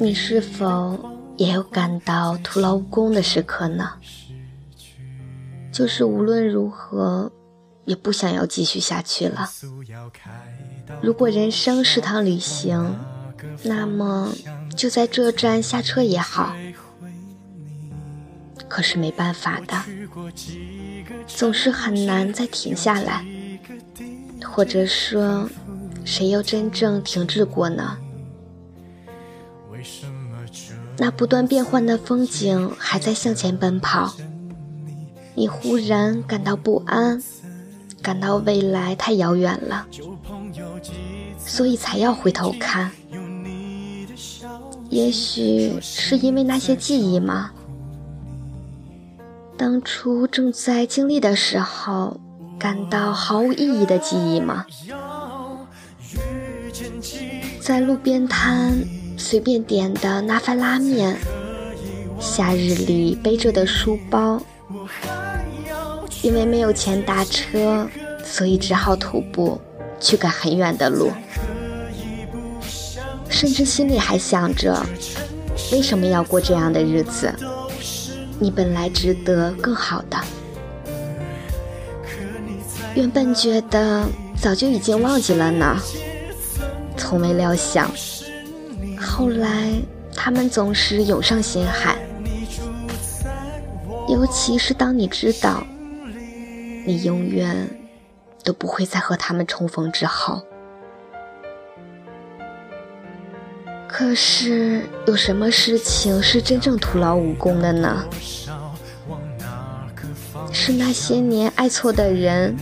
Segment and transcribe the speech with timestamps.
[0.00, 3.92] 你是否也有感到徒劳无功的时刻呢？
[5.70, 7.30] 就是无论如何，
[7.84, 9.48] 也不想要继续下去了。
[11.00, 12.98] 如果人生是趟旅行，
[13.62, 14.32] 那么
[14.76, 16.56] 就在这站下车也好。
[18.68, 19.84] 可是没办法的，
[21.26, 23.24] 总是很难再停下来。
[24.44, 25.48] 或者说，
[26.08, 27.98] 谁又真正停滞过呢？
[30.96, 34.14] 那不断变换的风景还在向前奔跑。
[35.34, 37.22] 你忽然感到不安，
[38.00, 39.86] 感到未来太遥远了，
[41.38, 42.90] 所以才要回头看。
[44.88, 47.50] 也许是因为那些记忆吗？
[49.58, 52.18] 当初正在经历的时候，
[52.58, 54.64] 感到毫无意义的记忆吗？
[57.68, 58.82] 在路边摊
[59.18, 61.14] 随便点的那份拉面，
[62.18, 64.40] 夏日里背着的书包。
[66.22, 67.86] 因为没有钱搭车，
[68.24, 69.60] 所以只好徒步
[70.00, 71.12] 去赶很远的路，
[73.28, 74.82] 甚至心里还想着，
[75.70, 77.30] 为什么要过这样的日子？
[78.38, 80.16] 你本来值得更好的。
[82.94, 84.06] 原本觉得
[84.40, 85.76] 早就已经忘记了呢，
[87.08, 87.90] 从未料想，
[89.00, 89.72] 后来
[90.14, 91.96] 他们总是涌上心海，
[94.06, 95.66] 尤其是当你知道。
[96.84, 97.66] 你永远
[98.44, 100.42] 都不会再和他们重逢之后。
[103.86, 108.04] 可是，有什么事情是真正徒劳无功的呢？
[110.52, 112.54] 是那些年爱错的人，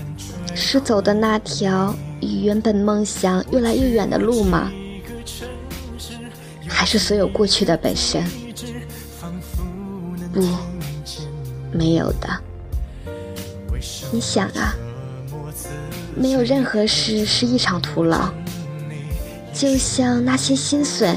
[0.54, 4.70] 是走的那条与原本梦想越来越远的路吗？
[6.68, 8.24] 还是所有过去的本身？
[10.32, 10.42] 不，
[11.72, 12.28] 没有的。
[14.12, 14.74] 你想啊，
[16.14, 18.30] 没有任何事是一场徒劳，
[19.52, 21.16] 就像那些心酸，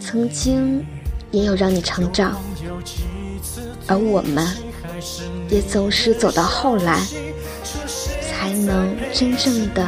[0.00, 0.84] 曾经
[1.30, 2.40] 也有让你成长，
[3.86, 4.46] 而我们
[5.50, 7.00] 也总是走到后来，
[8.22, 9.86] 才能真正的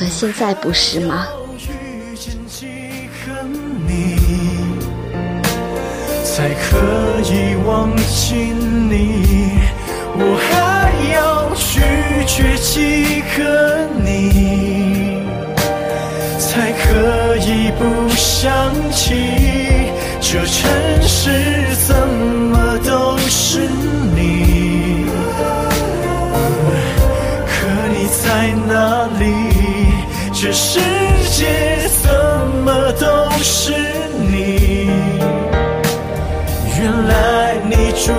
[0.00, 1.26] 得现在，不是吗？
[6.24, 9.60] 才可以忘记你。
[10.16, 11.82] 我还要拒
[12.26, 15.22] 绝几个你，
[16.38, 19.04] 才可以不想起
[20.18, 20.58] 这城
[21.02, 23.68] 市怎么都是
[24.16, 25.04] 你。
[27.46, 27.50] 可
[27.92, 28.24] 你在
[28.66, 28.72] 哪
[29.18, 29.22] 里？
[30.42, 30.80] 这世
[31.36, 32.10] 界怎
[32.64, 33.74] 么都是
[34.32, 34.88] 你？
[36.78, 38.10] 原来你住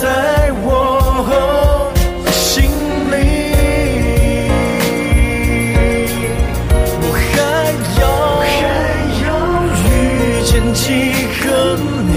[0.00, 1.92] 在我。
[2.30, 2.64] 心
[3.10, 3.14] 里，
[7.02, 7.36] 我还
[8.00, 8.02] 要
[8.40, 8.48] 还
[9.26, 9.26] 要
[9.76, 9.84] 遇
[10.46, 10.80] 见几
[11.44, 11.44] 个
[12.06, 12.10] 你，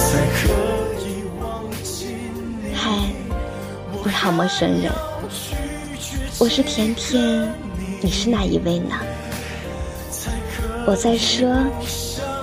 [0.00, 0.40] 才可
[1.04, 1.06] 以
[1.38, 1.44] 忘
[1.82, 1.92] 记
[2.62, 2.72] 你。
[2.74, 2.88] 嗨，
[4.02, 4.90] 你好，陌生人，
[6.40, 7.52] 我是甜甜，
[8.00, 8.94] 你是哪一位呢？
[10.86, 11.52] 我在说，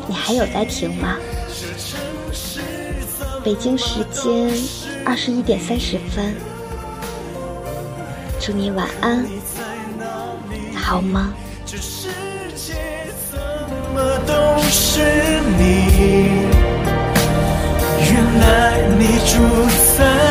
[0.06, 1.16] 你还有在听吗？
[3.42, 4.52] 北京时间
[5.06, 6.36] 二十一点三十分，
[8.42, 9.26] 祝你晚安，
[10.76, 11.34] 好吗？
[14.28, 15.00] 都是
[15.58, 16.28] 你，
[18.12, 19.40] 原来你住
[19.98, 20.25] 在。